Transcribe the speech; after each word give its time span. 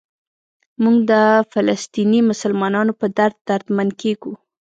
موږ 0.83 0.97
د 1.11 1.13
فلسطیني 1.51 2.19
مسلمانانو 2.29 2.93
په 2.99 3.05
درد 3.17 3.37
دردمند 3.47 3.91
کېږو. 4.01 4.33